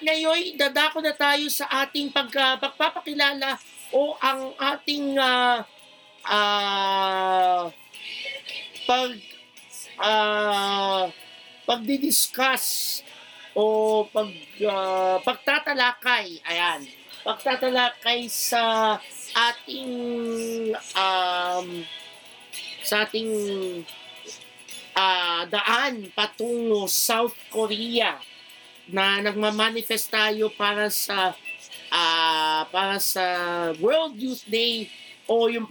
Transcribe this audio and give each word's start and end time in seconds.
Ngayon, 0.00 0.56
dadako 0.56 1.04
na 1.04 1.12
tayo 1.12 1.44
sa 1.52 1.68
ating 1.84 2.08
pagka, 2.08 2.56
pagpapakilala 2.56 3.60
o 3.92 4.16
ang 4.16 4.56
ating 4.56 5.12
uh, 5.20 5.60
uh, 6.24 7.68
pag 8.88 9.12
uh, 10.00 11.04
pagdi-discuss 11.68 12.98
o 13.52 14.02
pag 14.08 14.32
uh, 14.64 15.20
pagtatalakay. 15.20 16.40
Ayan. 16.48 16.80
Pagtatalakay 17.20 18.24
sa 18.32 18.96
ating 19.36 19.92
um, 20.96 21.84
sa 22.80 23.04
ating 23.04 23.30
uh, 24.96 25.44
daan 25.44 26.08
patungo 26.16 26.88
South 26.88 27.36
Korea 27.52 28.16
na 28.90 29.22
nagma-manifest 29.22 30.10
tayo 30.10 30.50
para 30.54 30.90
sa 30.90 31.34
uh, 31.90 32.62
para 32.70 32.98
sa 32.98 33.24
World 33.78 34.18
Youth 34.18 34.44
Day 34.46 34.90
o 35.30 35.46
yung 35.46 35.66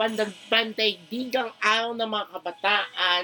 pandaigdigang 0.48 1.52
araw 1.60 1.92
ng 1.96 2.10
mga 2.10 2.26
kabataan 2.32 3.24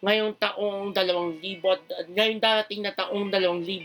ngayong 0.00 0.34
taong 0.36 0.92
2000 0.92 2.12
ngayong 2.12 2.40
darating 2.40 2.80
na 2.84 2.92
taong 2.92 3.28
2027. 3.28 3.84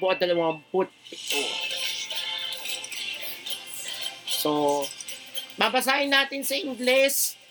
So, 4.41 4.84
babasahin 5.60 6.10
natin 6.12 6.41
sa 6.41 6.55
English 6.55 7.41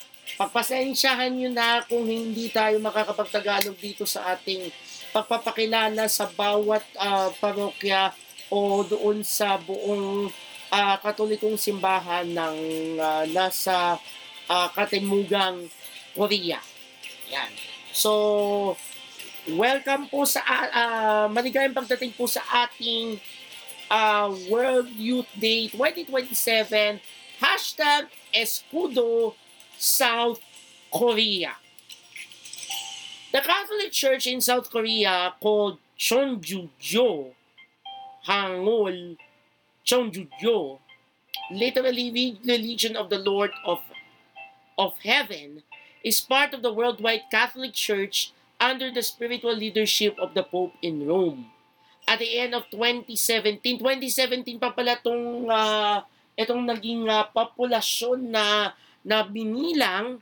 Pagpasensyahan 0.41 1.37
nyo 1.37 1.51
na 1.53 1.85
kung 1.85 2.09
hindi 2.09 2.49
tayo 2.49 2.81
makakapagtagalog 2.81 3.77
dito 3.77 4.09
sa 4.09 4.33
ating 4.33 4.73
pagpapakilala 5.11 6.07
sa 6.07 6.31
bawat 6.31 6.83
uh, 6.99 7.31
parokya 7.39 8.15
o 8.51 8.83
doon 8.83 9.23
sa 9.23 9.59
buong 9.59 10.31
uh, 10.71 10.97
katolikong 11.03 11.59
simbahan 11.59 12.27
ng 12.27 12.59
uh, 12.99 13.25
nasa 13.31 13.99
uh, 14.51 14.69
katimugang 14.75 15.71
Korea. 16.15 16.59
Yan. 17.31 17.51
So, 17.95 18.75
welcome 19.55 20.11
po 20.11 20.27
sa 20.27 20.43
uh, 20.47 21.27
maligayang 21.31 21.75
pagdating 21.75 22.15
po 22.15 22.27
sa 22.27 22.43
ating 22.67 23.19
uh, 23.91 24.31
World 24.51 24.91
Youth 24.95 25.31
Day 25.39 25.71
2027 25.75 26.99
hashtag 27.43 28.07
Escudo 28.31 29.35
South 29.79 30.39
Korea. 30.91 31.55
The 33.31 33.39
Catholic 33.47 33.95
Church 33.95 34.27
in 34.27 34.41
South 34.43 34.75
Korea 34.75 35.35
called 35.39 35.79
Cheonggyu 35.95 37.31
Hangul 38.27 39.17
Cheonggyu 39.87 40.79
literally 41.55 42.11
the 42.43 42.59
Legion 42.59 42.97
of 42.99 43.07
the 43.07 43.23
Lord 43.23 43.55
of 43.63 43.79
of 44.75 44.99
Heaven 45.07 45.63
is 46.03 46.19
part 46.19 46.55
of 46.59 46.63
the 46.67 46.75
worldwide 46.75 47.31
Catholic 47.31 47.71
Church 47.71 48.33
under 48.59 48.91
the 48.91 49.03
spiritual 49.03 49.55
leadership 49.55 50.19
of 50.19 50.35
the 50.35 50.43
Pope 50.43 50.75
in 50.83 51.07
Rome. 51.07 51.55
At 52.11 52.19
the 52.19 52.35
end 52.35 52.59
of 52.59 52.67
2017, 52.75 53.79
2017 53.79 54.59
pa 54.59 54.75
pala 54.75 54.99
itong, 54.99 55.47
uh, 55.47 56.03
itong 56.35 56.67
naging 56.67 57.07
uh, 57.07 57.31
populasyon 57.31 58.35
na 58.35 58.75
na 59.07 59.23
binilang 59.23 60.19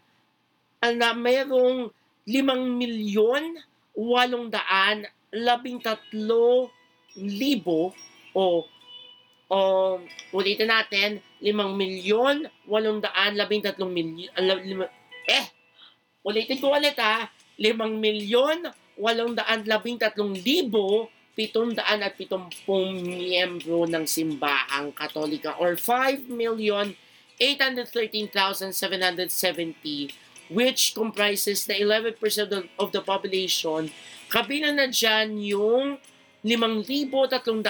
na 0.84 1.16
mayroong 1.16 1.88
5 2.28 2.76
milyon 2.76 3.56
800 3.96 5.08
labing 5.32 5.80
tatlo 5.80 6.68
libo. 7.16 7.96
O 8.36 8.68
o 9.48 9.60
ulitin 10.36 10.68
natin 10.68 11.24
5 11.40 11.56
milyon 11.72 12.44
813 12.68 13.80
milyon 13.88 14.28
eh 15.24 15.44
ulitin 16.20 16.60
ko 16.60 16.76
ulit 16.76 17.00
ha 17.00 17.32
5 17.56 17.96
milyon 17.96 18.68
813 19.00 20.44
libo 20.44 21.08
770 21.32 22.28
miyembro 23.08 23.88
ng 23.88 24.04
simbahang 24.04 24.92
katolika 24.92 25.56
or 25.56 25.80
5 25.80 26.28
million 26.28 26.92
813,770 27.40 30.27
which 30.48 30.96
comprises 30.96 31.64
the 31.68 31.76
11% 31.76 32.16
of, 32.78 32.92
the 32.92 33.00
population. 33.04 33.92
Kabilang 34.32 34.80
na 34.80 34.88
dyan 34.88 35.36
yung 35.40 36.00
5,360 36.44 37.64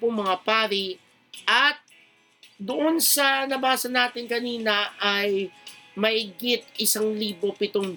mga 0.00 0.34
pari 0.44 0.96
at 1.44 1.76
doon 2.60 3.00
sa 3.00 3.48
nabasa 3.48 3.88
natin 3.88 4.28
kanina 4.28 4.92
ay 5.00 5.48
maigit 5.96 6.64
1,700 6.76 7.96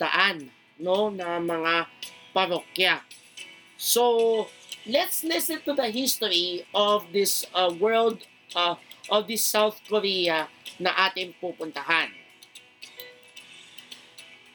no, 0.79 1.11
na 1.11 1.39
mga 1.39 1.87
parokya. 2.31 3.03
So, 3.77 4.47
let's 4.87 5.23
listen 5.23 5.59
to 5.67 5.75
the 5.75 5.91
history 5.91 6.65
of 6.73 7.07
this 7.11 7.45
uh, 7.51 7.71
world 7.75 8.23
uh, 8.55 8.75
of 9.11 9.27
this 9.27 9.43
South 9.43 9.79
Korea 9.87 10.47
na 10.79 10.91
ating 11.11 11.35
pupuntahan. 11.39 12.22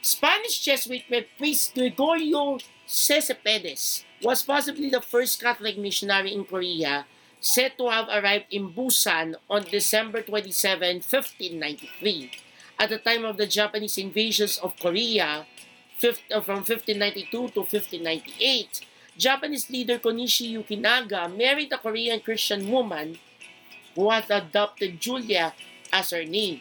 Spanish 0.03 0.60
Jesuit 0.60 1.03
priest 1.36 1.75
Gregorio 1.75 2.59
Cesepedes 2.86 4.04
was 4.22 4.42
possibly 4.42 4.88
the 4.88 5.00
first 5.00 5.41
Catholic 5.41 5.76
missionary 5.76 6.32
in 6.32 6.44
Korea 6.44 7.04
said 7.41 7.76
to 7.78 7.88
have 7.88 8.09
arrived 8.09 8.47
in 8.50 8.72
Busan 8.72 9.34
on 9.50 9.62
December 9.64 10.22
27, 10.22 11.03
1593. 11.03 12.31
At 12.78 12.91
the 12.91 12.98
time 12.98 13.25
of 13.25 13.36
the 13.36 13.47
Japanese 13.47 13.98
invasions 13.98 14.59
of 14.59 14.78
Korea 14.78 15.47
uh, 16.03 16.41
from 16.42 16.62
1592 16.62 17.30
to 17.30 17.60
1598, 17.66 18.80
Japanese 19.16 19.69
leader 19.69 19.98
Konishi 19.98 20.54
Yukinaga 20.54 21.26
married 21.36 21.72
a 21.72 21.78
Korean 21.78 22.20
Christian 22.20 22.70
woman 22.70 23.19
who 23.94 24.10
had 24.10 24.30
adopted 24.30 25.00
Julia 25.00 25.53
as 25.92 26.10
her 26.10 26.25
name. 26.25 26.60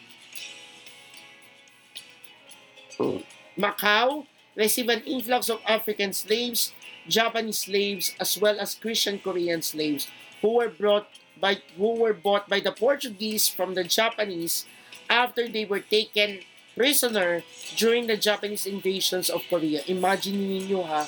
Macau 3.58 4.26
received 4.54 4.90
an 4.90 5.02
influx 5.02 5.48
of 5.48 5.60
African 5.66 6.12
slaves, 6.12 6.72
Japanese 7.06 7.58
slaves, 7.58 8.14
as 8.20 8.38
well 8.38 8.58
as 8.58 8.74
Christian 8.74 9.18
Korean 9.18 9.62
slaves 9.62 10.08
who 10.42 10.58
were 10.58 10.68
brought 10.68 11.06
by 11.40 11.62
who 11.76 11.94
were 11.94 12.14
bought 12.14 12.48
by 12.48 12.60
the 12.60 12.72
Portuguese 12.72 13.48
from 13.48 13.74
the 13.74 13.84
Japanese 13.84 14.66
after 15.08 15.48
they 15.48 15.64
were 15.64 15.80
taken 15.80 16.40
prisoner 16.76 17.42
during 17.76 18.06
the 18.06 18.16
Japanese 18.16 18.66
invasions 18.66 19.30
of 19.30 19.42
Korea. 19.50 19.82
Imagine 19.86 20.38
niyo 20.38 20.86
ha, 20.86 21.06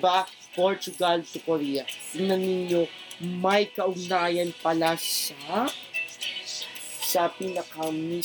ba? 0.00 0.26
Portugal 0.56 1.20
to 1.20 1.38
Korea. 1.44 1.84
Tingnan 2.16 2.40
niyo, 2.40 2.88
may 3.20 3.68
kaugnayan 3.68 4.56
pala 4.64 4.96
sa 4.96 5.68
sa 7.04 7.28
pinaka 7.28 7.84
um, 7.84 8.20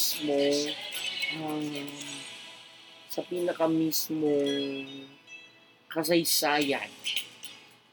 sa 3.12 3.20
pinaka 3.28 3.68
mismo 3.68 4.32
kasaysayan 5.92 6.88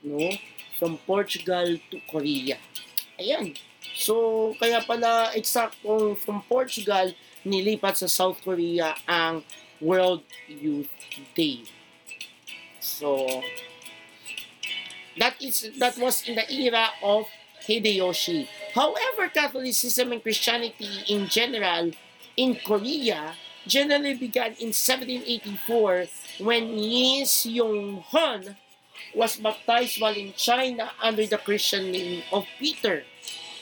no? 0.06 0.30
From 0.78 0.94
Portugal 1.02 1.74
to 1.90 1.98
Korea. 2.06 2.54
Ayan. 3.18 3.58
So 3.98 4.54
kaya 4.62 4.78
pala 4.86 5.34
eksaktong 5.34 6.14
from 6.22 6.46
Portugal 6.46 7.10
nilipat 7.42 7.98
sa 7.98 8.06
South 8.06 8.38
Korea 8.46 8.94
ang 9.10 9.42
World 9.82 10.22
Youth 10.46 10.90
Day. 11.34 11.66
So 12.78 13.26
that 15.18 15.34
is 15.42 15.66
that 15.82 15.98
was 15.98 16.22
in 16.30 16.38
the 16.38 16.46
era 16.46 16.94
of 17.02 17.26
Hideyoshi. 17.66 18.46
However, 18.70 19.26
Catholicism 19.34 20.14
and 20.14 20.22
Christianity 20.22 21.10
in 21.10 21.26
general 21.26 21.90
in 22.38 22.54
Korea 22.62 23.34
generally 23.68 24.14
began 24.14 24.56
in 24.58 24.72
1784 24.72 26.06
when 26.40 26.78
Yi 26.78 27.22
Seong-hun 27.22 28.56
was 29.14 29.36
baptized 29.36 30.00
while 30.00 30.16
in 30.16 30.32
China 30.34 30.90
under 31.02 31.26
the 31.26 31.38
Christian 31.38 31.92
name 31.92 32.22
of 32.32 32.46
Peter. 32.58 33.04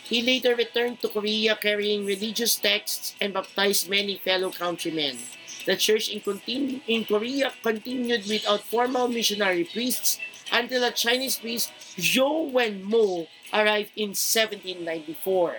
He 0.07 0.23
later 0.23 0.55
returned 0.55 1.01
to 1.03 1.09
Korea 1.09 1.57
carrying 1.57 2.07
religious 2.07 2.55
texts 2.57 3.15
and 3.21 3.35
baptized 3.35 3.91
many 3.91 4.19
fellow 4.19 4.51
countrymen. 4.51 5.19
The 5.67 5.77
church 5.77 6.09
in, 6.09 6.21
continu- 6.21 6.81
in 6.87 7.05
Korea 7.05 7.51
continued 7.63 8.29
without 8.29 8.63
formal 8.63 9.09
missionary 9.09 9.65
priests 9.65 10.21
until 10.53 10.85
a 10.85 10.93
Chinese 10.93 11.39
priest, 11.39 11.73
Zhou 11.99 12.53
Wenmo, 12.53 13.27
arrived 13.53 13.91
in 13.97 14.15
1794. 14.15 15.57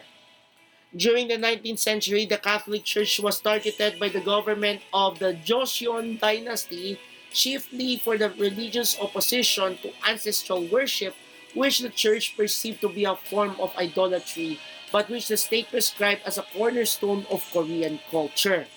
During 0.96 1.28
the 1.28 1.36
19th 1.36 1.80
century, 1.80 2.26
the 2.26 2.38
Catholic 2.38 2.84
Church 2.86 3.20
was 3.20 3.42
targeted 3.42 4.00
by 4.00 4.08
the 4.10 4.22
government 4.22 4.82
of 4.94 5.20
the 5.20 5.34
Joseon 5.34 6.20
dynasty, 6.20 6.98
chiefly 7.32 7.98
for 7.98 8.18
the 8.18 8.30
religious 8.32 8.98
opposition 9.00 9.78
to 9.84 9.92
ancestral 10.08 10.66
worship, 10.68 11.14
which 11.54 11.80
the 11.80 11.90
church 11.90 12.38
perceived 12.38 12.80
to 12.82 12.90
be 12.90 13.04
a 13.04 13.16
form 13.16 13.60
of 13.60 13.76
idolatry, 13.76 14.60
but 14.92 15.10
which 15.10 15.28
the 15.28 15.36
state 15.36 15.70
prescribed 15.70 16.22
as 16.26 16.38
a 16.38 16.48
cornerstone 16.56 17.26
of 17.30 17.44
Korean 17.52 18.00
culture. 18.10 18.68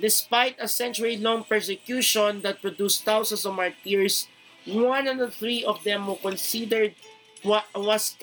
Despite 0.00 0.56
a 0.60 0.68
century-long 0.68 1.44
persecution 1.44 2.42
that 2.42 2.62
produced 2.62 3.04
thousands 3.04 3.44
of 3.44 3.54
martyrs, 3.54 4.28
103 4.66 5.64
of 5.64 5.82
them 5.84 6.06
were 6.06 6.16
considered 6.16 6.94
was 7.44 8.16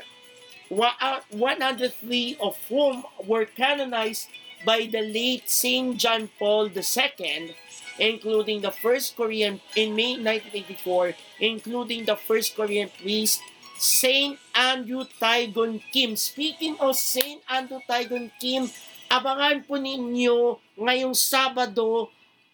103 0.71 2.38
of 2.39 2.56
whom 2.71 3.03
were 3.27 3.44
canonized 3.44 4.31
by 4.63 4.88
the 4.88 5.03
late 5.03 5.50
Saint 5.50 5.97
John 5.97 6.29
Paul 6.39 6.71
II, 6.71 7.56
including 8.00 8.62
the 8.62 8.71
first 8.71 9.18
Korean 9.18 9.59
in 9.75 9.95
May 9.95 10.15
1984, 10.15 11.13
including 11.44 12.06
the 12.06 12.15
first 12.15 12.56
Korean 12.56 12.88
priest 13.01 13.41
Saint 13.75 14.39
Andrew 14.56 15.03
Taigon 15.19 15.81
Kim. 15.91 16.15
Speaking 16.15 16.77
of 16.79 16.95
Saint 16.95 17.41
Andrew 17.50 17.83
Taigon 17.83 18.31
Kim, 18.39 18.71
abangan 19.12 19.67
po 19.67 19.75
ninyo 19.75 20.56
ngayong 20.79 21.17
Sabado. 21.17 22.07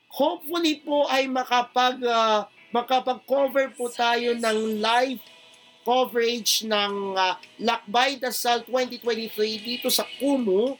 Hopefully 0.10 0.82
po 0.82 1.06
ay 1.06 1.30
makapag 1.30 2.02
uh, 2.02 2.50
makapag-cover 2.74 3.76
po 3.78 3.92
tayo 3.94 4.34
ng 4.34 4.82
live 4.82 5.22
coverage 5.88 6.68
ng 6.68 7.16
uh, 7.16 7.40
Lakbay 7.64 8.20
Dasal 8.20 8.68
2023 8.68 9.32
dito 9.64 9.88
sa 9.88 10.04
Kumu 10.20 10.76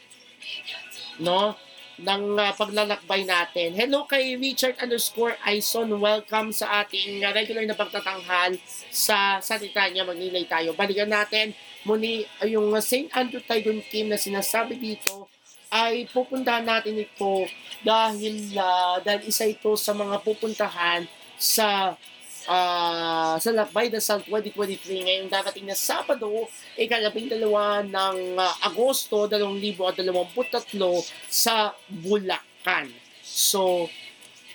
no 1.24 1.56
ng 1.98 2.38
uh, 2.38 2.54
paglalakbay 2.54 3.26
natin. 3.26 3.74
Hello 3.74 4.06
kay 4.06 4.38
Richard 4.38 4.78
underscore 4.78 5.34
Ison. 5.48 5.90
Welcome 5.98 6.54
sa 6.54 6.84
ating 6.84 7.24
uh, 7.24 7.32
regular 7.34 7.64
na 7.66 7.74
pagtatanghal 7.74 8.60
sa 8.92 9.42
salita 9.42 9.82
niya. 9.90 10.06
Magnilay 10.06 10.46
tayo. 10.46 10.76
Balikan 10.78 11.10
natin 11.10 11.56
muli 11.82 12.22
yung 12.46 12.70
uh, 12.70 12.84
St. 12.84 13.10
Andrew 13.16 13.42
Taigun 13.42 13.82
Kim 13.88 14.12
na 14.12 14.20
sinasabi 14.20 14.78
dito 14.78 15.26
ay 15.74 16.06
pupuntahan 16.12 16.64
natin 16.64 17.00
ito 17.00 17.48
dahil 17.82 18.54
uh, 18.54 19.02
dahil 19.02 19.26
isa 19.26 19.48
ito 19.48 19.74
sa 19.74 19.90
mga 19.90 20.22
pupuntahan 20.22 21.02
sa 21.34 21.98
uh, 22.48 23.36
sa 23.36 23.50
Lakbay 23.52 23.92
Dasal 23.92 24.24
2023 24.24 25.04
ngayong 25.04 25.30
darating 25.30 25.68
na 25.68 25.76
Sabado, 25.76 26.48
ikalabing 26.74 27.28
dalawa 27.28 27.84
ng 27.84 28.40
uh, 28.40 28.54
Agosto 28.64 29.28
2023 29.28 30.80
sa 31.28 31.76
Bulacan. 31.86 32.88
So, 33.20 33.86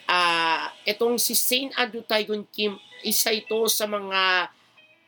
uh, 0.09 0.65
itong 0.89 1.21
si 1.21 1.37
Saint 1.37 1.71
Andrew 1.77 2.01
Taigun 2.01 2.49
Kim, 2.49 2.81
isa 3.05 3.29
ito 3.29 3.69
sa 3.69 3.85
mga 3.85 4.49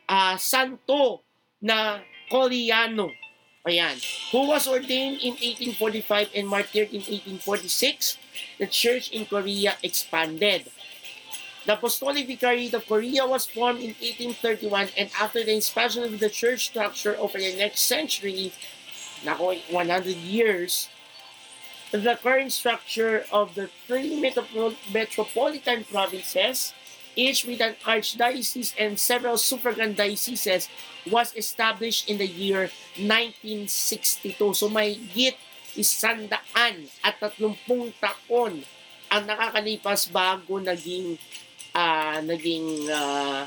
uh, 0.06 0.36
santo 0.38 1.26
na 1.58 2.06
Koreano 2.30 3.10
Ayan. 3.66 3.98
Who 4.30 4.54
was 4.54 4.70
ordained 4.70 5.26
in 5.26 5.34
1845 5.42 6.38
and 6.38 6.46
martyred 6.46 6.94
in 6.94 7.02
1846, 7.02 8.22
the 8.62 8.70
church 8.70 9.10
in 9.10 9.26
Korea 9.26 9.74
expanded. 9.82 10.70
The 11.66 11.74
Apostolic 11.74 12.28
Vicariate 12.28 12.74
of 12.76 12.86
Korea 12.86 13.26
was 13.26 13.46
formed 13.46 13.80
in 13.82 13.98
1831 13.98 14.90
and 14.98 15.10
after 15.20 15.44
the 15.44 15.58
expansion 15.58 16.04
of 16.04 16.20
the 16.20 16.30
church 16.30 16.68
structure 16.68 17.18
over 17.18 17.40
the 17.40 17.56
next 17.58 17.82
century, 17.82 18.54
nako 19.24 19.58
100 19.72 20.06
years, 20.18 20.90
the 21.92 22.20
current 22.22 22.54
structure 22.54 23.26
of 23.32 23.56
the 23.56 23.70
three 23.88 24.14
metropolitan 24.22 25.86
provinces 25.86 26.74
each 27.16 27.48
with 27.48 27.62
an 27.64 27.76
archdiocese 27.88 28.76
and 28.78 29.00
several 29.00 29.38
suffragan 29.40 29.96
dioceses, 29.96 30.68
was 31.10 31.34
established 31.36 32.10
in 32.10 32.20
the 32.20 32.28
year 32.28 32.70
1962. 33.00 34.54
So 34.54 34.70
may 34.70 34.96
git 35.16 35.40
isandaan 35.76 36.92
at 37.04 37.20
tatlumpung 37.20 37.96
taon 38.00 38.64
ang 39.12 39.24
nakakalipas 39.28 40.12
bago 40.12 40.60
naging 40.60 41.16
uh, 41.76 42.18
naging 42.24 42.88
uh, 42.88 43.44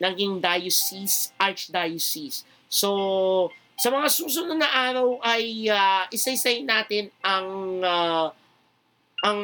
naging 0.00 0.40
diocese, 0.40 1.30
archdiocese. 1.38 2.42
So, 2.66 3.52
sa 3.76 3.92
mga 3.92 4.08
susunod 4.10 4.58
na 4.58 4.70
araw 4.70 5.20
ay 5.22 5.68
uh, 5.68 6.08
isa-isay 6.10 6.64
natin 6.64 7.12
ang 7.20 7.48
uh, 7.84 8.26
ang 9.22 9.40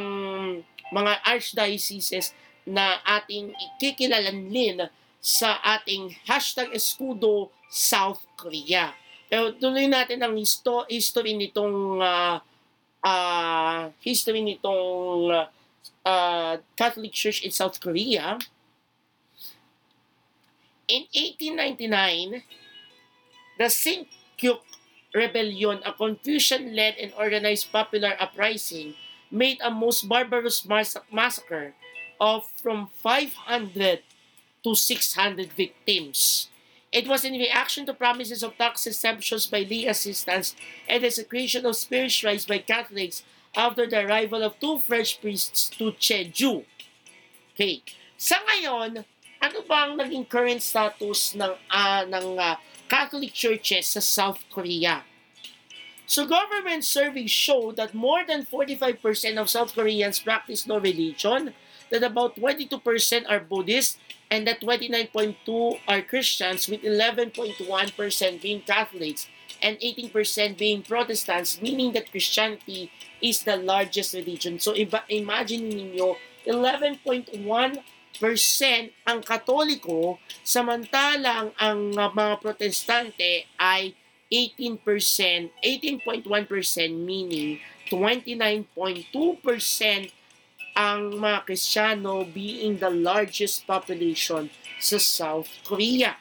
mga 0.91 1.13
archdioceses 1.23 2.35
na 2.67 2.99
ating 3.07 3.55
ikikilalanlin 3.55 4.91
sa 5.21 5.61
ating 5.79 6.11
hashtag 6.27 6.73
Escudo 6.75 7.53
South 7.71 8.25
Korea. 8.35 8.93
Pero 9.31 9.55
tuloy 9.55 9.87
natin 9.87 10.19
ang 10.21 10.35
histo- 10.35 10.89
history 10.91 11.39
nitong 11.39 12.03
uh, 12.03 12.43
uh, 13.05 13.81
history 14.03 14.43
nitong 14.43 15.31
uh, 15.31 15.47
Catholic 16.05 17.13
Church 17.13 17.43
in 17.43 17.51
South 17.51 17.81
Korea. 17.81 18.39
In 20.89 21.07
1899, 21.15 22.43
the 23.59 23.65
Sinkyuk 23.65 24.61
Rebellion, 25.15 25.81
a 25.85 25.93
Confucian-led 25.93 26.97
and 26.97 27.13
organized 27.19 27.71
popular 27.71 28.17
uprising, 28.19 28.95
made 29.31 29.59
a 29.63 29.71
most 29.71 30.09
barbarous 30.09 30.65
mass- 30.67 30.97
massacre 31.13 31.75
of 32.21 32.47
from 32.57 32.89
500 33.03 34.03
to 34.65 34.75
600 34.75 35.53
victims. 35.53 36.49
It 36.93 37.07
was 37.07 37.25
in 37.25 37.35
reaction 37.35 37.87
to 37.87 37.95
promises 37.95 38.43
of 38.43 38.59
tax 38.59 38.87
exemptions 38.87 39.47
by 39.47 39.63
lay 39.63 39.87
assistance 39.87 40.57
and 40.89 41.03
the 41.03 41.11
secretion 41.11 41.65
of 41.65 41.77
spiritualized 41.77 42.49
by 42.49 42.59
Catholics 42.59 43.23
after 43.57 43.87
the 43.87 44.07
arrival 44.07 44.43
of 44.43 44.59
two 44.61 44.79
French 44.79 45.21
priests 45.21 45.71
to 45.71 45.93
Jeju. 45.99 46.65
Okay. 47.55 47.83
Sa 48.17 48.37
ngayon, 48.47 49.05
ano 49.41 49.59
ba 49.65 49.89
ang 49.89 49.97
naging 49.97 50.29
current 50.29 50.61
status 50.61 51.35
ng 51.35 51.55
uh, 51.73 52.03
ng 52.05 52.37
uh, 52.37 52.57
Catholic 52.87 53.33
churches 53.33 53.97
sa 53.97 54.03
South 54.05 54.45
Korea? 54.53 55.03
So 56.11 56.27
government 56.27 56.83
surveys 56.83 57.31
show 57.31 57.71
that 57.79 57.95
more 57.95 58.27
than 58.27 58.43
45% 58.43 58.99
of 59.39 59.47
South 59.47 59.71
Koreans 59.79 60.19
practice 60.19 60.67
no 60.67 60.83
religion, 60.83 61.55
that 61.91 62.03
about 62.03 62.35
22% 62.35 62.83
are 63.31 63.39
Buddhist 63.39 63.99
and 64.27 64.43
that 64.47 64.61
29.2 64.61 65.07
are 65.87 66.03
Christians 66.03 66.67
with 66.67 66.83
11.1% 66.83 67.63
being 68.43 68.61
Catholics 68.63 69.31
and 69.63 69.79
18% 69.79 70.57
being 70.57 70.83
Protestants, 70.83 71.61
meaning 71.61 71.93
that 71.93 72.11
Christianity 72.11 72.91
is 73.21 73.45
the 73.45 73.57
largest 73.57 74.15
religion. 74.15 74.59
So 74.59 74.73
iba, 74.73 75.05
imagine 75.09 75.69
ninyo, 75.69 76.17
11.1% 76.49 77.41
ang 79.07 79.21
Katoliko, 79.21 80.19
samantalang 80.43 81.53
ang 81.61 81.93
mga 81.93 82.41
Protestante 82.41 83.47
ay 83.61 83.93
18%, 84.31 84.81
18.1% 85.59 86.25
meaning 86.95 87.59
29.2% 87.91 89.11
ang 90.79 91.19
mga 91.19 91.39
Kristiyano 91.43 92.23
being 92.23 92.79
the 92.79 92.89
largest 92.89 93.67
population 93.67 94.47
sa 94.79 95.03
South 95.03 95.51
Korea. 95.67 96.15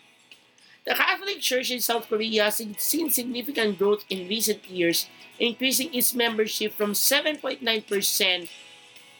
The 0.89 0.95
Catholic 0.95 1.39
Church 1.39 1.69
in 1.69 1.81
South 1.81 2.09
Korea 2.09 2.45
has 2.45 2.63
seen 2.79 3.11
significant 3.11 3.77
growth 3.77 4.03
in 4.09 4.27
recent 4.27 4.67
years, 4.67 5.05
increasing 5.37 5.93
its 5.93 6.15
membership 6.15 6.73
from 6.73 6.93
7.9% 6.93 8.49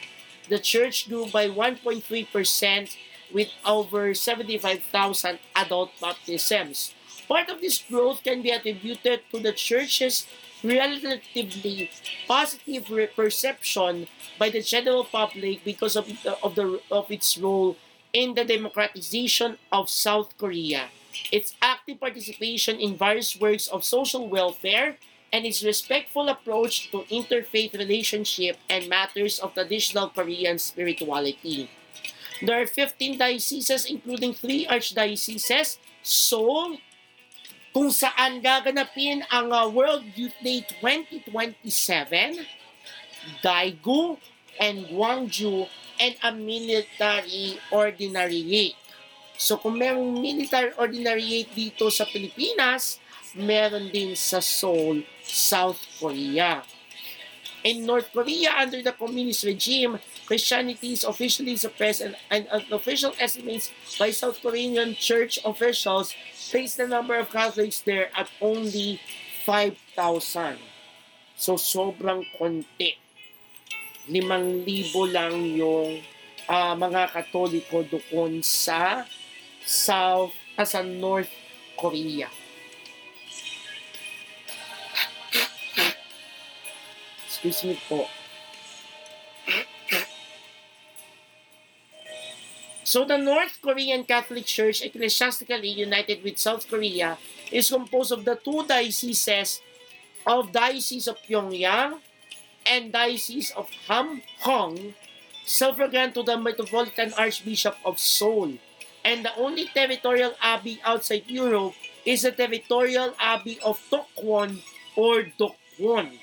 the 0.49 0.59
church 0.59 1.07
grew 1.07 1.27
by 1.27 1.47
1.3% 1.47 2.97
with 3.33 3.49
over 3.65 4.13
75,000 4.13 5.39
adult 5.55 5.91
baptisms. 5.99 6.93
Part 7.27 7.49
of 7.49 7.61
this 7.61 7.81
growth 7.81 8.23
can 8.23 8.41
be 8.41 8.51
attributed 8.51 9.21
to 9.31 9.39
the 9.39 9.53
church's 9.53 10.27
relatively 10.63 11.89
positive 12.27 12.85
perception 13.15 14.07
by 14.37 14.49
the 14.49 14.61
general 14.61 15.03
public 15.03 15.63
because 15.63 15.95
of, 15.95 16.07
the, 16.07 16.37
of, 16.43 16.55
the, 16.55 16.79
of 16.91 17.09
its 17.09 17.37
role 17.37 17.77
in 18.13 18.35
the 18.35 18.45
democratization 18.45 19.57
of 19.71 19.89
South 19.89 20.37
Korea, 20.37 20.89
its 21.31 21.55
active 21.61 21.99
participation 21.99 22.79
in 22.79 22.97
various 22.97 23.39
works 23.39 23.67
of 23.67 23.83
social 23.83 24.27
welfare, 24.27 24.97
and 25.33 25.45
its 25.45 25.63
respectful 25.63 26.27
approach 26.27 26.91
to 26.91 27.03
interfaith 27.09 27.73
relationship 27.73 28.57
and 28.69 28.89
matters 28.89 29.39
of 29.39 29.53
traditional 29.53 30.09
Korean 30.09 30.59
spirituality. 30.59 31.69
There 32.41 32.57
are 32.57 32.65
15 32.65 33.21
dioceses, 33.21 33.85
including 33.85 34.33
three 34.33 34.65
archdioceses, 34.65 35.77
Seoul, 36.01 36.81
kung 37.69 37.93
saan 37.93 38.41
gaganapin 38.41 39.21
ang 39.29 39.53
uh, 39.53 39.69
World 39.69 40.01
Youth 40.17 40.33
Day 40.41 40.65
2027, 40.81 42.41
Daegu 43.45 44.17
and 44.57 44.89
Gwangju, 44.89 45.69
and 46.01 46.17
a 46.25 46.33
military 46.33 47.61
ordinariate. 47.69 48.73
So 49.37 49.61
kung 49.61 49.77
merong 49.77 50.17
military 50.17 50.73
ordinariate 50.81 51.53
dito 51.53 51.93
sa 51.93 52.09
Pilipinas, 52.09 52.97
meron 53.37 53.93
din 53.93 54.17
sa 54.17 54.41
Seoul, 54.41 55.05
South 55.21 55.79
Korea. 56.01 56.65
In 57.61 57.85
North 57.85 58.09
Korea, 58.09 58.57
under 58.57 58.81
the 58.81 58.97
communist 58.97 59.45
regime, 59.45 60.01
Christianity 60.31 60.93
is 60.95 61.03
officially 61.03 61.57
suppressed 61.57 61.99
and, 61.99 62.15
and 62.31 62.47
official 62.71 63.11
estimates 63.19 63.67
by 63.99 64.15
South 64.15 64.39
Korean 64.39 64.95
church 64.95 65.35
officials 65.43 66.15
place 66.49 66.79
the 66.79 66.87
number 66.87 67.19
of 67.19 67.27
Catholics 67.27 67.83
there 67.83 68.07
at 68.15 68.31
only 68.39 69.01
5,000. 69.43 70.55
So 71.35 71.59
sobrang 71.59 72.23
konti. 72.39 72.95
Limang 74.07 74.63
libo 74.63 75.03
lang 75.03 75.51
yung 75.51 75.99
uh, 76.47 76.79
mga 76.79 77.11
Katoliko 77.11 77.83
doon 77.83 78.39
sa 78.39 79.03
South, 79.67 80.31
uh, 80.55 80.63
sa 80.63 80.79
North 80.79 81.27
Korea. 81.75 82.31
Excuse 87.27 87.67
me 87.67 87.75
po. 87.91 88.07
So 92.83 93.05
the 93.05 93.17
North 93.17 93.61
Korean 93.61 94.03
Catholic 94.03 94.45
Church, 94.45 94.81
ecclesiastically 94.81 95.69
united 95.69 96.23
with 96.23 96.39
South 96.39 96.67
Korea, 96.67 97.17
is 97.51 97.69
composed 97.69 98.11
of 98.11 98.25
the 98.25 98.35
two 98.35 98.65
dioceses 98.65 99.61
of 100.25 100.51
Diocese 100.51 101.07
of 101.07 101.17
Pyongyang 101.21 102.01
and 102.65 102.91
Diocese 102.91 103.51
of 103.51 103.69
Hamhong, 103.87 104.93
suffragan 105.45 106.13
to 106.13 106.23
the 106.23 106.37
Metropolitan 106.37 107.13
Archbishop 107.17 107.77
of 107.85 107.99
Seoul. 107.99 108.57
And 109.05 109.25
the 109.25 109.33
only 109.37 109.65
territorial 109.73 110.33
abbey 110.41 110.81
outside 110.85 111.25
Europe 111.27 111.73
is 112.05 112.21
the 112.21 112.31
territorial 112.31 113.13
abbey 113.19 113.59
of 113.65 113.81
Tokwon 113.89 114.61
or 114.95 115.25
Dokwon. 115.37 116.17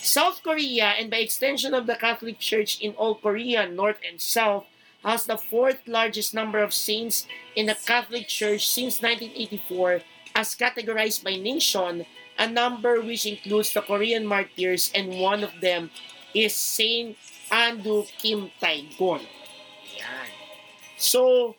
South 0.00 0.42
Korea, 0.42 0.96
and 0.98 1.10
by 1.10 1.18
extension 1.18 1.74
of 1.74 1.86
the 1.86 1.94
Catholic 1.94 2.38
Church 2.38 2.80
in 2.80 2.92
all 2.96 3.14
Korea, 3.14 3.68
North 3.68 4.00
and 4.06 4.20
South, 4.20 4.64
has 5.04 5.26
the 5.26 5.36
fourth 5.36 5.80
largest 5.86 6.34
number 6.34 6.58
of 6.58 6.74
saints 6.74 7.26
in 7.56 7.66
the 7.66 7.74
Catholic 7.74 8.28
Church 8.28 8.68
since 8.68 9.00
1984 9.02 10.02
as 10.34 10.54
categorized 10.54 11.24
by 11.24 11.36
nation, 11.36 12.06
a 12.38 12.46
number 12.46 13.00
which 13.00 13.26
includes 13.26 13.72
the 13.72 13.82
Korean 13.82 14.26
martyrs 14.26 14.90
and 14.94 15.20
one 15.20 15.42
of 15.42 15.52
them 15.60 15.90
is 16.34 16.54
Saint 16.54 17.16
Andu 17.50 18.06
Kim 18.18 18.50
Taegon. 18.60 19.24
Yan. 19.96 20.30
So, 20.96 21.56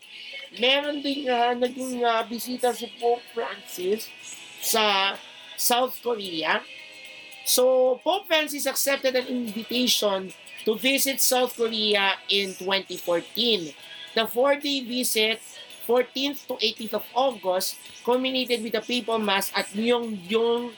meron 0.60 1.02
din 1.02 1.28
uh, 1.28 1.58
naging 1.58 2.06
uh, 2.06 2.24
bisita 2.30 2.72
si 2.72 2.88
Pope 3.02 3.26
Francis 3.34 4.08
sa 4.62 5.18
South 5.58 5.98
Korea 6.00 6.62
So, 7.44 8.00
Pope 8.04 8.28
Francis 8.28 8.66
accepted 8.66 9.16
an 9.16 9.28
invitation 9.28 10.34
to 10.66 10.76
visit 10.76 11.22
South 11.22 11.56
Korea 11.56 12.14
in 12.30 12.54
2014. 12.56 13.74
The 14.16 14.28
four-day 14.28 14.84
visit, 14.84 15.40
14th 15.88 16.48
to 16.48 16.54
18th 16.56 16.94
of 16.94 17.06
August, 17.16 17.78
culminated 18.04 18.64
with 18.64 18.76
a 18.76 18.82
papal 18.82 19.20
mass 19.20 19.52
at 19.56 19.68
Myeongdong, 19.74 20.74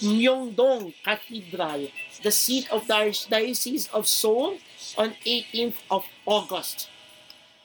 Myeongdong 0.00 0.94
Cathedral, 1.04 1.88
the 2.22 2.30
seat 2.30 2.70
of 2.70 2.86
the 2.86 2.94
Archdiocese 2.94 3.92
of 3.92 4.06
Seoul, 4.06 4.58
on 4.96 5.14
18th 5.26 5.76
of 5.90 6.04
August. 6.26 6.88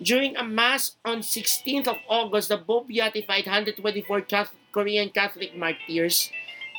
During 0.01 0.37
a 0.37 0.43
mass 0.43 0.95
on 1.03 1.19
16th 1.19 1.87
of 1.87 1.97
August, 2.07 2.49
the 2.49 2.57
Pope 2.57 2.87
beatified 2.87 3.45
124 3.45 4.21
Catholic, 4.21 4.59
Korean 4.71 5.09
Catholic 5.09 5.57
martyrs 5.57 6.31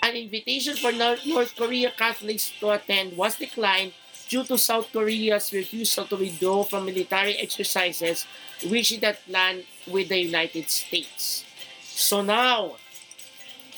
An 0.02 0.16
invitation 0.16 0.76
for 0.76 0.92
North 0.92 1.54
Korea 1.56 1.92
Catholics 1.92 2.52
to 2.60 2.70
attend 2.70 3.16
was 3.16 3.36
declined 3.36 3.92
due 4.30 4.46
to 4.46 4.54
South 4.54 4.86
Korea's 4.94 5.50
refusal 5.50 6.06
to 6.06 6.14
withdraw 6.14 6.62
from 6.62 6.86
military 6.86 7.34
exercises 7.42 8.24
which 8.70 8.94
it 8.94 9.02
had 9.02 9.18
planned 9.26 9.66
with 9.90 10.06
the 10.06 10.22
United 10.22 10.70
States. 10.70 11.42
So 11.82 12.22
now, 12.22 12.78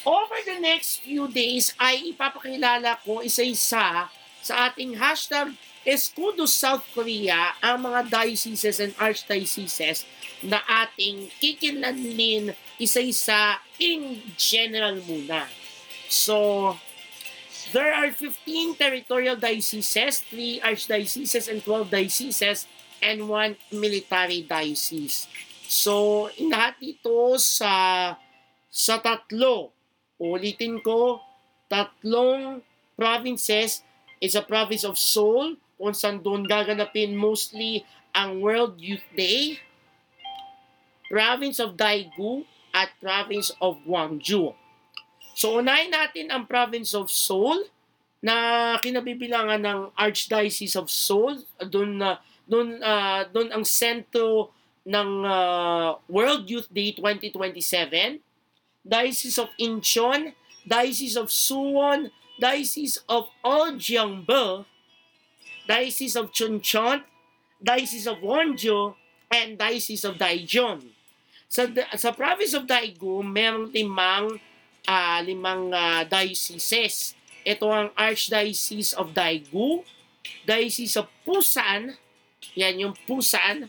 over 0.04 0.38
the 0.44 0.60
next 0.60 1.00
few 1.00 1.24
days 1.32 1.72
ay 1.80 2.12
ipapakilala 2.12 3.00
ko 3.00 3.24
isa-isa 3.24 4.12
sa 4.44 4.54
ating 4.68 5.00
hashtag 5.00 5.56
Escudo 5.82 6.46
South 6.46 6.86
Korea 6.94 7.58
ang 7.58 7.90
mga 7.90 8.06
dioceses 8.06 8.78
and 8.78 8.94
archdioceses 9.02 10.06
na 10.46 10.62
ating 10.62 11.26
kikilanlin 11.42 12.54
isa-isa 12.78 13.58
in 13.82 14.22
general 14.38 15.02
muna. 15.02 15.50
So, 16.06 16.78
there 17.72 17.92
are 17.92 18.12
15 18.12 18.76
territorial 18.76 19.36
dioceses, 19.36 20.20
3 20.28 20.60
archdioceses, 20.60 21.48
and 21.50 21.64
12 21.64 21.90
dioceses, 21.90 22.66
and 23.02 23.28
1 23.28 23.56
military 23.72 24.44
diocese. 24.44 25.26
So, 25.66 26.28
lahat 26.36 26.76
ito 26.84 27.40
sa, 27.40 28.14
sa 28.68 28.94
tatlo. 29.00 29.72
Ulitin 30.20 30.84
ko, 30.84 31.18
tatlong 31.66 32.60
provinces 32.94 33.82
is 34.20 34.36
a 34.36 34.44
province 34.44 34.84
of 34.84 35.00
Seoul, 35.00 35.56
kung 35.80 35.96
saan 35.96 36.22
doon 36.22 36.46
gaganapin 36.46 37.16
mostly 37.16 37.82
ang 38.14 38.38
World 38.38 38.78
Youth 38.78 39.02
Day, 39.18 39.58
province 41.10 41.58
of 41.58 41.74
Daegu, 41.74 42.46
at 42.72 42.92
province 43.02 43.52
of 43.60 43.80
Gwangju. 43.84 44.61
So 45.32 45.58
unahin 45.60 45.92
natin 45.92 46.28
ang 46.28 46.44
province 46.44 46.92
of 46.92 47.08
Seoul 47.08 47.66
na 48.22 48.76
kinabibilangan 48.78 49.60
ng 49.64 49.80
Archdiocese 49.98 50.78
of 50.78 50.92
Seoul. 50.92 51.42
Doon 51.58 51.98
na 51.98 52.16
uh, 52.16 52.18
doon 52.46 52.68
uh, 52.82 53.22
doon 53.30 53.48
ang 53.50 53.64
sentro 53.64 54.52
ng 54.82 55.10
uh, 55.24 55.96
World 56.10 56.46
Youth 56.50 56.68
Day 56.68 56.94
2027. 56.94 58.18
Diocese 58.82 59.38
of 59.38 59.50
Incheon, 59.62 60.34
Diocese 60.66 61.14
of 61.14 61.30
Suwon, 61.30 62.10
Diocese 62.34 62.98
of 63.06 63.30
Oljangbe, 63.46 64.66
Diocese 65.70 66.18
of 66.18 66.34
Chuncheon, 66.34 67.06
Diocese 67.62 68.10
of 68.10 68.18
Wonjo, 68.18 68.98
and 69.30 69.54
Diocese 69.54 70.02
of 70.02 70.18
Daejeon. 70.18 70.82
Sa, 71.46 71.70
sa 71.94 72.10
province 72.10 72.58
of 72.58 72.66
Daegu, 72.66 73.22
merong 73.22 73.70
limang 73.70 74.42
uh, 74.86 75.18
limang 75.22 75.70
uh, 75.70 76.02
dioceses. 76.06 77.14
Ito 77.42 77.66
ang 77.66 77.90
Archdiocese 77.98 78.94
of 78.94 79.10
Daegu, 79.10 79.82
Diocese 80.46 81.02
of 81.02 81.10
Busan, 81.26 81.98
yan 82.54 82.78
yung 82.78 82.94
Busan, 83.06 83.66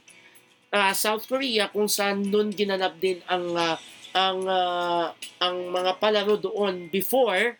uh, 0.69 0.93
South 0.93 1.25
Korea 1.25 1.69
kung 1.73 1.89
saan 1.89 2.29
noon 2.29 2.53
ginanap 2.53 2.97
din 3.01 3.21
ang 3.25 3.45
uh, 3.53 3.77
ang 4.13 4.39
uh, 4.45 5.09
ang 5.41 5.57
mga 5.73 5.97
palaro 5.97 6.37
doon 6.37 6.89
before 6.93 7.57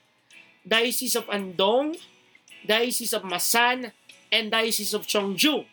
Diocese 0.62 1.18
of 1.18 1.26
Andong, 1.34 1.98
Diocese 2.64 3.18
of 3.18 3.26
Masan, 3.26 3.90
and 4.32 4.54
Diocese 4.54 4.94
of 4.96 5.04
Cheongju. 5.04 5.66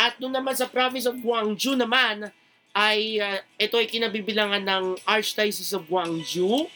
At 0.00 0.18
doon 0.18 0.34
naman 0.34 0.56
sa 0.56 0.66
province 0.66 1.06
of 1.06 1.20
Gwangju 1.20 1.78
naman, 1.78 2.32
ay 2.72 3.20
uh, 3.20 3.38
ito 3.60 3.76
ay 3.76 3.88
kinabibilangan 3.88 4.64
ng 4.64 4.84
Archdiocese 5.04 5.76
of 5.76 5.84
Gwangju, 5.88 6.68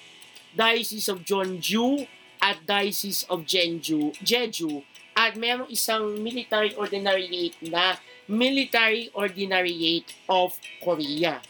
Diocese 0.52 1.08
of 1.12 1.24
Jeonju, 1.24 2.04
at 2.40 2.60
Diocese 2.68 3.24
of 3.32 3.48
Jeonju, 3.48 4.12
Jeju, 4.20 4.84
at 5.16 5.36
mayroong 5.36 5.72
isang 5.72 6.20
military 6.20 6.76
ordinariate 6.76 7.56
na 7.64 7.96
Military 8.28 9.08
Ordinariate 9.14 10.12
of 10.28 10.58
Korea. 10.82 11.40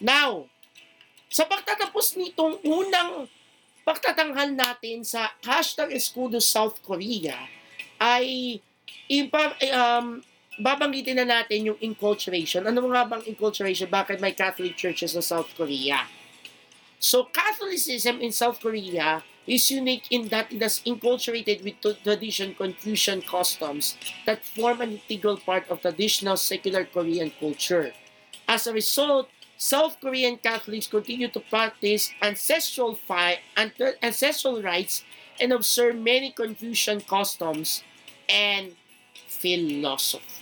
Now, 0.00 0.50
sa 1.30 1.44
pagtatapos 1.46 2.18
nitong 2.18 2.64
unang 2.64 3.30
pagtatanghal 3.84 4.56
natin 4.56 5.04
sa 5.04 5.30
hashtag 5.44 5.92
Escudo 5.92 6.40
South 6.40 6.80
Korea, 6.80 7.36
ay 8.00 8.58
ipa, 9.06 9.54
um, 9.70 10.24
babanggitin 10.58 11.18
na 11.18 11.26
natin 11.26 11.74
yung 11.74 11.78
enculturation. 11.82 12.66
Ano 12.66 12.86
nga 12.90 13.04
bang 13.06 13.24
enculturation? 13.26 13.90
Bakit 13.90 14.22
may 14.22 14.32
Catholic 14.32 14.78
churches 14.78 15.14
sa 15.18 15.22
South 15.22 15.50
Korea? 15.58 16.06
So 16.98 17.28
Catholicism 17.28 18.22
in 18.22 18.32
South 18.32 18.60
Korea 18.60 19.22
is 19.46 19.70
unique 19.70 20.08
in 20.10 20.28
that 20.28 20.48
it 20.52 20.62
has 20.62 20.80
enculturated 20.88 21.60
with 21.60 21.76
tradition, 22.02 22.54
Confucian 22.54 23.20
customs 23.20 23.96
that 24.24 24.44
form 24.44 24.80
an 24.80 24.96
integral 24.96 25.36
part 25.36 25.68
of 25.68 25.82
traditional 25.82 26.36
secular 26.36 26.84
Korean 26.84 27.30
culture. 27.38 27.92
As 28.48 28.66
a 28.66 28.72
result, 28.72 29.28
South 29.56 30.00
Korean 30.00 30.36
Catholics 30.36 30.86
continue 30.86 31.28
to 31.28 31.40
practice 31.40 32.10
ancestral 32.22 32.96
fi- 32.96 33.40
ancestral 34.02 34.62
rites 34.62 35.04
and 35.38 35.52
observe 35.52 35.96
many 35.96 36.32
Confucian 36.32 37.00
customs 37.00 37.84
and 38.28 38.72
philosophies. 39.28 40.33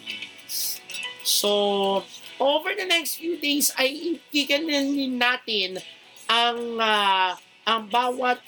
So, 1.22 2.02
over 2.42 2.74
the 2.74 2.86
next 2.86 3.22
few 3.22 3.38
days 3.38 3.70
ay 3.78 4.18
kikananin 4.34 5.18
natin 5.18 5.78
ang 6.26 6.58
ah, 6.82 7.38
ang 7.62 7.86
bawat 7.86 8.42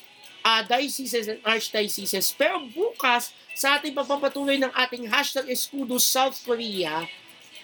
uh, 0.44 0.62
dioceses 0.66 1.30
and 1.30 1.40
archdioceses. 1.42 2.34
Pero 2.34 2.66
bukas, 2.70 3.32
sa 3.54 3.78
ating 3.78 3.94
pagpapatuloy 3.94 4.58
ng 4.60 4.70
ating 4.74 5.08
hashtag 5.08 5.48
Escudo 5.48 5.96
South 6.02 6.36
Korea, 6.42 7.06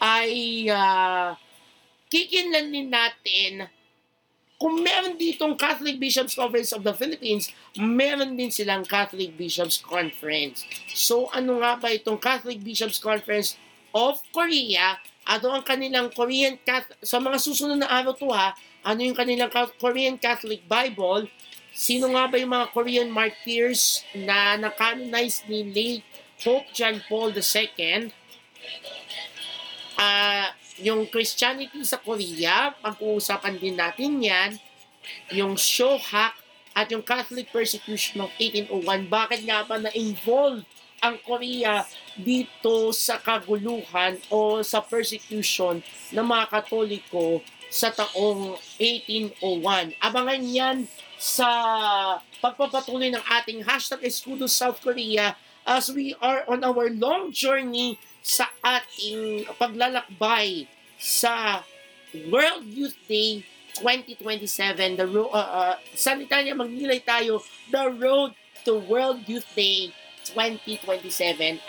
ay 0.00 0.66
uh, 0.70 1.36
kikinlanin 2.08 2.88
natin 2.88 3.68
kung 4.60 4.84
meron 4.84 5.16
ditong 5.16 5.56
Catholic 5.56 5.96
Bishops 5.96 6.36
Conference 6.36 6.76
of 6.76 6.84
the 6.84 6.92
Philippines, 6.92 7.48
meron 7.80 8.36
din 8.36 8.52
silang 8.52 8.84
Catholic 8.84 9.32
Bishops 9.32 9.80
Conference. 9.80 10.68
So 10.92 11.32
ano 11.32 11.64
nga 11.64 11.80
ba 11.80 11.88
itong 11.88 12.20
Catholic 12.20 12.60
Bishops 12.60 13.00
Conference 13.00 13.56
of 13.94 14.23
Korea? 14.35 14.99
Ano 15.26 15.54
ang 15.54 15.64
kanilang 15.64 16.11
Korean 16.11 16.59
Catholic, 16.62 16.99
sa 17.04 17.23
mga 17.23 17.38
susunod 17.38 17.78
na 17.78 17.90
araw 17.90 18.16
to 18.16 18.30
ha, 18.32 18.56
ano 18.82 19.00
yung 19.04 19.14
kanilang 19.14 19.52
Korean 19.78 20.16
Catholic 20.16 20.64
Bible, 20.66 21.28
sino 21.70 22.11
nga 22.11 22.26
ba 22.26 22.40
yung 22.40 22.50
mga 22.50 22.70
Korean 22.75 23.11
martyrs 23.12 24.02
na 24.16 24.59
nakanonize 24.59 25.47
ni 25.47 25.66
late 25.70 26.06
Pope 26.40 26.66
John 26.73 26.99
Paul 27.06 27.37
II, 27.37 28.11
ah 30.00 30.50
yung 30.80 31.04
Christianity 31.12 31.85
sa 31.85 32.00
Korea, 32.00 32.73
pag-uusapan 32.80 33.61
din 33.61 33.76
natin 33.76 34.16
yan, 34.16 34.50
yung 35.37 35.54
Shohak 35.54 36.32
at 36.73 36.87
yung 36.88 37.04
Catholic 37.04 37.52
persecution 37.52 38.25
of 38.25 38.32
1801. 38.40 39.12
Bakit 39.12 39.40
nga 39.44 39.61
ba 39.68 39.76
na-involve 39.76 40.64
ang 41.00 41.16
Korea 41.25 41.88
dito 42.14 42.92
sa 42.92 43.16
kaguluhan 43.16 44.21
o 44.28 44.61
sa 44.61 44.85
persecution 44.85 45.80
ng 46.12 46.26
mga 46.26 46.45
Katoliko 46.52 47.40
sa 47.73 47.88
taong 47.88 48.59
1801. 48.76 49.97
Abangan 49.97 50.42
yan 50.45 50.78
sa 51.16 51.49
pagpapatuloy 52.45 53.09
ng 53.12 53.25
ating 53.40 53.64
hashtag 53.64 54.04
Escudo 54.04 54.45
South 54.45 54.80
Korea 54.85 55.37
as 55.64 55.88
we 55.92 56.16
are 56.21 56.45
on 56.49 56.61
our 56.64 56.88
long 56.92 57.33
journey 57.33 57.97
sa 58.21 58.49
ating 58.61 59.49
paglalakbay 59.57 60.69
sa 61.00 61.64
World 62.28 62.69
Youth 62.69 62.97
Day 63.09 63.45
2027. 63.80 65.00
The 65.00 65.07
ro- 65.09 65.33
uh, 65.33 65.73
uh, 65.73 65.76
salita 65.97 66.42
niya, 66.42 66.59
magnilay 66.59 67.00
tayo, 67.00 67.40
the 67.73 67.88
road 67.97 68.37
to 68.66 68.76
World 68.76 69.25
Youth 69.25 69.49
Day 69.57 69.95
2027 70.34 71.60